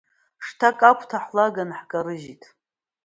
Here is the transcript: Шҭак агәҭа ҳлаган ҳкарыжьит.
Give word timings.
Шҭак 0.45 0.79
агәҭа 0.89 1.17
ҳлаган 1.25 1.69
ҳкарыжьит. 1.79 2.43